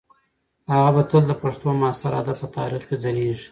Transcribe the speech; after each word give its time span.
هغه 0.73 0.89
به 0.95 1.03
تل 1.09 1.23
د 1.27 1.33
پښتو 1.41 1.67
د 1.73 1.77
معاصر 1.81 2.11
ادب 2.19 2.37
په 2.41 2.47
تاریخ 2.57 2.83
کې 2.89 2.95
ځلیږي. 3.03 3.47